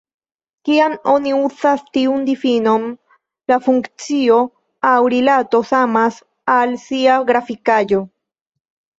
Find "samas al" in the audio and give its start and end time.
5.73-6.73